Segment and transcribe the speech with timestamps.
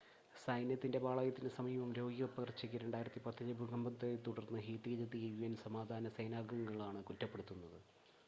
[0.35, 7.77] സൈന്യത്തിൻ്റെ പാളയത്തിന് സമീപം തുടങ്ങിയ രോഗപകർച്ചക്ക് 2010-ലെ ഭൂകമ്പത്തെ തുടർന്ന് ഹെയ്ത്തിയിലെത്തിയ യുഎൻ സമാധാന സേനാംഗങ്ങളാണ് കുറ്റപ്പെടുത്തപ്പെടുന്നത്